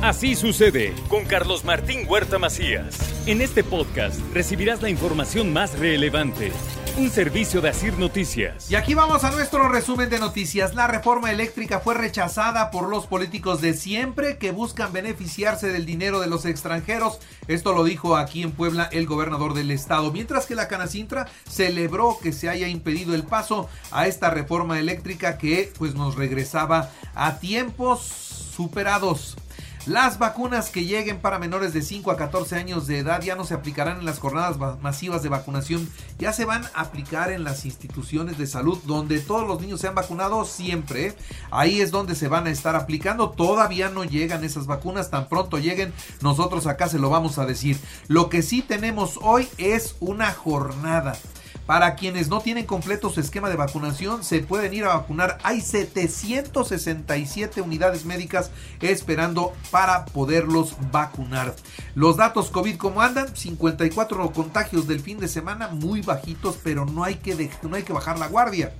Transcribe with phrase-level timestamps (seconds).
[0.00, 2.96] Así sucede con Carlos Martín Huerta Macías.
[3.26, 6.52] En este podcast recibirás la información más relevante.
[6.96, 8.70] Un servicio de Asir Noticias.
[8.70, 10.76] Y aquí vamos a nuestro resumen de noticias.
[10.76, 16.20] La reforma eléctrica fue rechazada por los políticos de siempre que buscan beneficiarse del dinero
[16.20, 17.18] de los extranjeros.
[17.48, 20.12] Esto lo dijo aquí en Puebla el gobernador del estado.
[20.12, 25.38] Mientras que la Canacintra celebró que se haya impedido el paso a esta reforma eléctrica
[25.38, 28.00] que pues nos regresaba a tiempos
[28.54, 29.36] superados.
[29.88, 33.44] Las vacunas que lleguen para menores de 5 a 14 años de edad ya no
[33.44, 37.64] se aplicarán en las jornadas masivas de vacunación, ya se van a aplicar en las
[37.64, 41.16] instituciones de salud donde todos los niños se han vacunado siempre.
[41.50, 43.30] Ahí es donde se van a estar aplicando.
[43.30, 47.80] Todavía no llegan esas vacunas, tan pronto lleguen, nosotros acá se lo vamos a decir.
[48.08, 51.16] Lo que sí tenemos hoy es una jornada
[51.68, 55.36] para quienes no tienen completo su esquema de vacunación, se pueden ir a vacunar.
[55.42, 58.50] Hay 767 unidades médicas
[58.80, 61.54] esperando para poderlos vacunar.
[61.94, 63.36] Los datos COVID, ¿cómo andan?
[63.36, 67.92] 54 contagios del fin de semana, muy bajitos, pero no hay que, no hay que
[67.92, 68.72] bajar la guardia.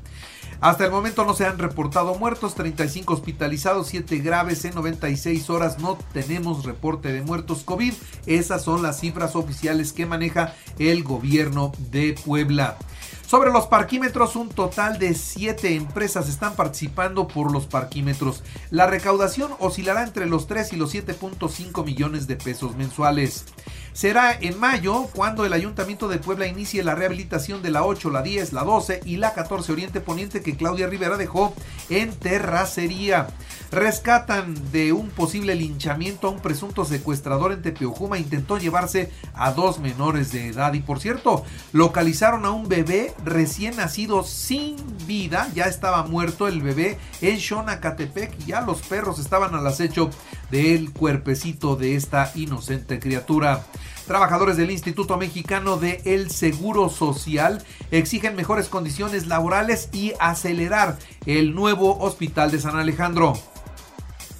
[0.61, 5.79] Hasta el momento no se han reportado muertos, 35 hospitalizados, 7 graves en 96 horas.
[5.79, 7.95] No tenemos reporte de muertos COVID.
[8.27, 12.77] Esas son las cifras oficiales que maneja el gobierno de Puebla.
[13.25, 18.43] Sobre los parquímetros, un total de 7 empresas están participando por los parquímetros.
[18.71, 23.45] La recaudación oscilará entre los 3 y los 7.5 millones de pesos mensuales.
[23.93, 28.23] Será en mayo cuando el Ayuntamiento de Puebla inicie la rehabilitación de la 8, la
[28.23, 31.55] 10, la 12 y la 14 Oriente Poniente que Claudia Rivera dejó
[31.89, 33.29] en terracería.
[33.71, 38.19] Rescatan de un posible linchamiento a un presunto secuestrador en Tepeojuma.
[38.19, 40.73] Intentó llevarse a dos menores de edad.
[40.73, 45.51] Y por cierto, localizaron a un bebé recién nacido sin vida.
[45.55, 48.39] Ya estaba muerto el bebé en Xonacatepec.
[48.47, 50.09] Ya los perros estaban al acecho
[50.51, 53.67] del cuerpecito de esta inocente criatura.
[54.07, 61.55] Trabajadores del Instituto Mexicano de El Seguro Social exigen mejores condiciones laborales y acelerar el
[61.55, 63.35] nuevo hospital de San Alejandro.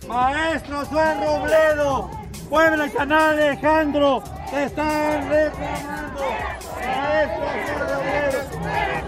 [0.09, 2.11] Maestro Juan Robledo,
[2.49, 4.23] Puebla y San Alejandro
[4.55, 6.25] están reclamando.
[6.81, 9.08] Maestro Juan Robledo.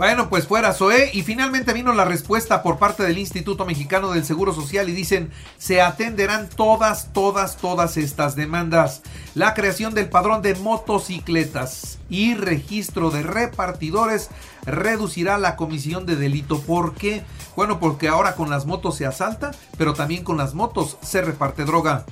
[0.00, 1.10] Bueno, pues fuera Zoé.
[1.12, 5.30] Y finalmente vino la respuesta por parte del Instituto Mexicano del Seguro Social y dicen,
[5.58, 9.02] se atenderán todas, todas, todas estas demandas.
[9.34, 14.30] La creación del padrón de motocicletas y registro de repartidores
[14.64, 16.62] reducirá la comisión de delito.
[16.62, 17.22] ¿Por qué?
[17.54, 21.66] Bueno, porque ahora con las motos se asalta, pero también con las motos se reparte
[21.66, 22.06] droga.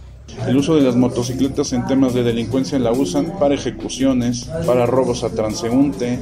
[0.46, 5.24] El uso de las motocicletas en temas de delincuencia la usan para ejecuciones, para robos
[5.24, 6.18] a transeúnte.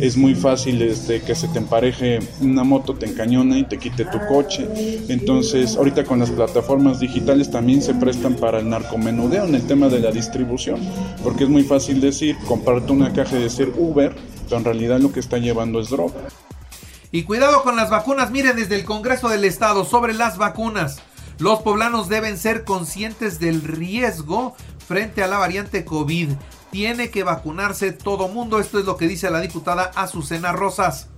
[0.00, 4.04] Es muy fácil este, que se te empareje una moto, te encañona y te quite
[4.04, 4.68] tu coche.
[5.08, 9.88] Entonces, ahorita con las plataformas digitales también se prestan para el narcomenudeo en el tema
[9.88, 10.80] de la distribución,
[11.22, 14.14] porque es muy fácil decir, comparte una caja de ser Uber,
[14.44, 16.28] pero en realidad lo que está llevando es droga.
[17.10, 21.00] Y cuidado con las vacunas, miren desde el Congreso del Estado sobre las vacunas.
[21.38, 24.54] Los poblanos deben ser conscientes del riesgo
[24.86, 26.30] frente a la variante COVID.
[26.70, 28.58] Tiene que vacunarse todo mundo.
[28.58, 31.08] Esto es lo que dice la diputada Azucena Rosas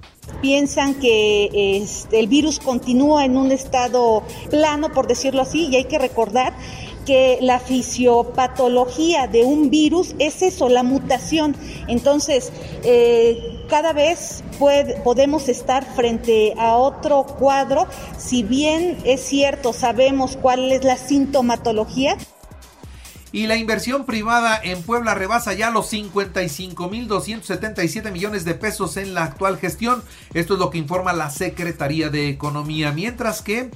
[0.42, 5.84] piensan que este, el virus continúa en un estado plano, por decirlo así, y hay
[5.84, 6.54] que recordar
[7.06, 11.56] que la fisiopatología de un virus es eso, la mutación.
[11.88, 12.52] Entonces,
[12.84, 14.44] eh, cada vez
[15.04, 17.86] podemos estar frente a otro cuadro,
[18.18, 22.16] si bien es cierto, sabemos cuál es la sintomatología.
[23.32, 29.22] Y la inversión privada en Puebla rebasa ya los 55.277 millones de pesos en la
[29.22, 30.02] actual gestión.
[30.34, 32.90] Esto es lo que informa la Secretaría de Economía.
[32.90, 33.70] Mientras que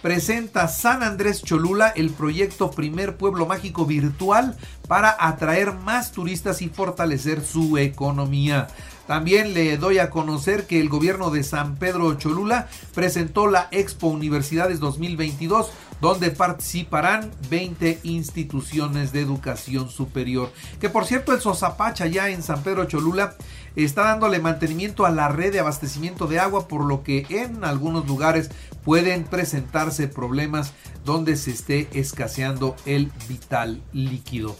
[0.00, 4.56] presenta San Andrés Cholula el proyecto Primer Pueblo Mágico Virtual
[4.86, 8.68] para atraer más turistas y fortalecer su economía.
[9.10, 14.06] También le doy a conocer que el gobierno de San Pedro Cholula presentó la Expo
[14.06, 15.68] Universidades 2022
[16.00, 20.52] donde participarán 20 instituciones de educación superior.
[20.80, 23.34] Que por cierto el Sosapacha ya en San Pedro Cholula
[23.74, 28.06] está dándole mantenimiento a la red de abastecimiento de agua por lo que en algunos
[28.06, 28.52] lugares
[28.84, 30.72] pueden presentarse problemas
[31.04, 34.54] donde se esté escaseando el vital líquido.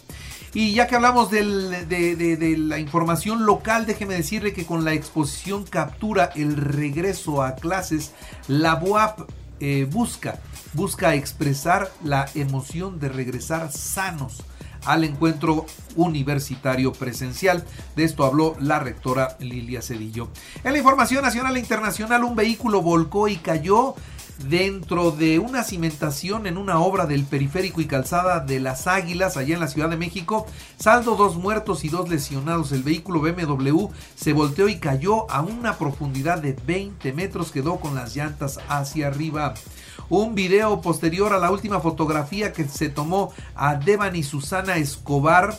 [0.53, 6.31] Y ya que hablamos de, la información local, déjeme decirle que con la exposición Captura
[6.35, 8.11] el regreso a clases,
[8.47, 9.29] la BUAP
[9.61, 10.39] eh, busca,
[10.73, 14.43] busca expresar la emoción de regresar sanos
[14.85, 15.65] al encuentro
[15.95, 17.63] universitario presencial.
[17.95, 20.29] De esto habló la rectora Lilia Cedillo.
[20.63, 23.95] En la información nacional e internacional, un vehículo volcó y cayó
[24.49, 29.53] dentro de una cimentación en una obra del periférico y calzada de las Águilas allá
[29.53, 30.45] en la Ciudad de México.
[30.77, 32.71] Saldo dos muertos y dos lesionados.
[32.71, 37.51] El vehículo BMW se volteó y cayó a una profundidad de 20 metros.
[37.51, 39.53] Quedó con las llantas hacia arriba.
[40.09, 45.57] Un video posterior a la última fotografía que se tomó a Devan y Susana Escobar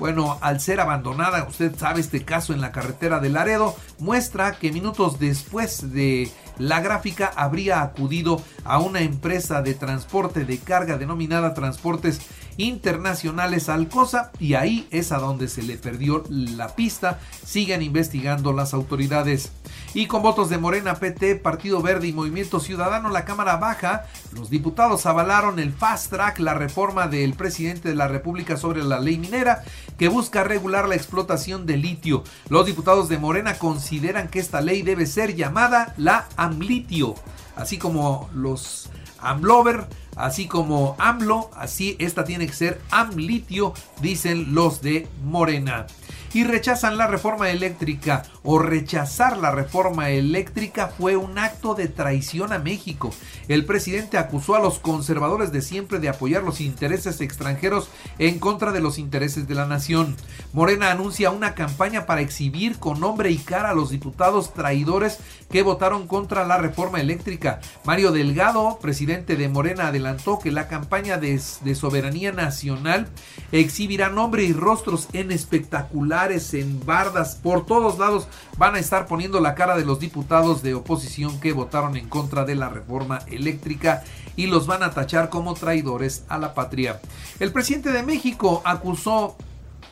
[0.00, 4.72] bueno, al ser abandonada, usted sabe este caso en la carretera de Laredo, muestra que
[4.72, 11.54] minutos después de la gráfica habría acudido a una empresa de transporte de carga denominada
[11.54, 12.20] Transportes
[12.60, 17.18] Internacionales Alcosa y ahí es a donde se le perdió la pista.
[17.44, 19.52] Siguen investigando las autoridades.
[19.94, 24.50] Y con votos de Morena, PT, Partido Verde y Movimiento Ciudadano, la Cámara Baja, los
[24.50, 29.18] diputados avalaron el fast track, la reforma del presidente de la República sobre la ley
[29.18, 29.64] minera
[29.98, 32.24] que busca regular la explotación de litio.
[32.48, 37.14] Los diputados de Morena consideran que esta ley debe ser llamada la AMLitio,
[37.56, 39.86] así como los AMLover,
[40.16, 42.80] así como AMLO, así esta tiene que ser.
[42.90, 45.86] AMLitio, dicen los de Morena
[46.32, 52.52] y rechazan la reforma eléctrica o rechazar la reforma eléctrica fue un acto de traición
[52.52, 53.10] a México.
[53.48, 57.88] El presidente acusó a los conservadores de siempre de apoyar los intereses extranjeros
[58.18, 60.16] en contra de los intereses de la nación.
[60.52, 65.18] Morena anuncia una campaña para exhibir con nombre y cara a los diputados traidores
[65.50, 67.60] que votaron contra la reforma eléctrica.
[67.84, 73.08] Mario Delgado, presidente de Morena, adelantó que la campaña de, de soberanía nacional
[73.50, 78.28] exhibirá nombre y rostros en espectacular en bardas, por todos lados
[78.58, 82.44] van a estar poniendo la cara de los diputados de oposición que votaron en contra
[82.44, 84.04] de la reforma eléctrica
[84.36, 87.00] y los van a tachar como traidores a la patria.
[87.38, 89.36] El presidente de México acusó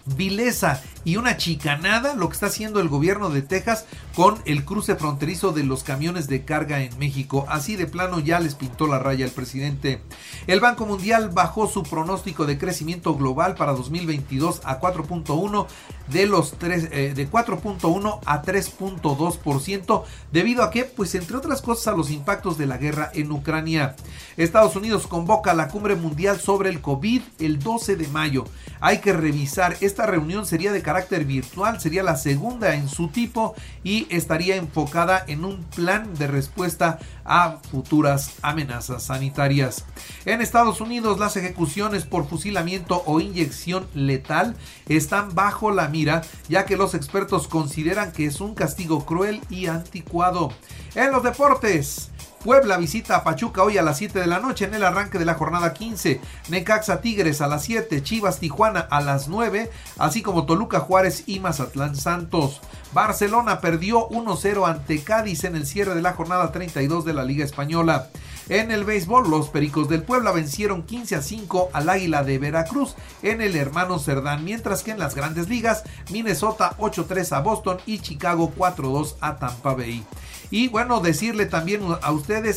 [0.05, 4.95] vileza y una chicanada lo que está haciendo el gobierno de Texas con el cruce
[4.95, 7.47] fronterizo de los camiones de carga en México.
[7.49, 10.03] Así de plano ya les pintó la raya el presidente.
[10.47, 15.67] El Banco Mundial bajó su pronóstico de crecimiento global para 2022 a 4.1
[16.09, 21.97] de los eh, de 4.1 a 3.2% debido a que pues entre otras cosas a
[21.97, 23.97] los impactos de la guerra en Ucrania.
[24.37, 28.45] Estados Unidos convoca la cumbre mundial sobre el COVID el 12 de mayo.
[28.81, 33.55] Hay que revisar esta reunión sería de carácter virtual, sería la segunda en su tipo
[33.85, 39.85] y estaría enfocada en un plan de respuesta a futuras amenazas sanitarias.
[40.25, 44.57] En Estados Unidos las ejecuciones por fusilamiento o inyección letal
[44.89, 49.67] están bajo la mira ya que los expertos consideran que es un castigo cruel y
[49.67, 50.53] anticuado.
[50.95, 52.11] En los deportes,
[52.49, 55.27] Puebla visita a Pachuca hoy a las 7 de la noche en el arranque de
[55.27, 56.19] la jornada 15.
[56.49, 61.41] Necaxa Tigres a las 7, Chivas Tijuana a las 9, así como Toluca Juárez y
[61.41, 62.63] Mazatlán Santos.
[62.95, 67.45] Barcelona perdió 1-0 ante Cádiz en el cierre de la jornada 32 de la Liga
[67.45, 68.09] Española.
[68.49, 72.95] En el béisbol, los Pericos del Puebla vencieron 15 a 5 al Águila de Veracruz
[73.23, 77.99] en el hermano Cerdán, mientras que en las grandes ligas, Minnesota 8-3 a Boston y
[77.99, 80.03] Chicago 4-2 a Tampa Bay.
[80.51, 82.11] Y bueno, decirle también a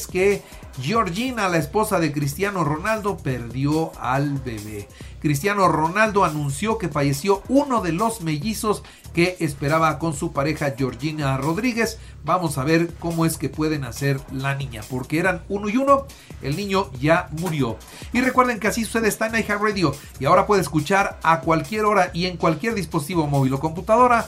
[0.08, 0.42] que
[0.82, 4.88] Georgina, la esposa de Cristiano Ronaldo, perdió al bebé.
[5.22, 8.84] Cristiano Ronaldo anunció que falleció uno de los mellizos
[9.14, 12.00] que esperaba con su pareja Georgina Rodríguez.
[12.24, 16.06] Vamos a ver cómo es que pueden hacer la niña, porque eran uno y uno,
[16.42, 17.78] el niño ya murió.
[18.14, 22.12] Y recuerden que así sucede está en Radio y ahora puede escuchar a cualquier hora
[22.14, 24.28] y en cualquier dispositivo móvil o computadora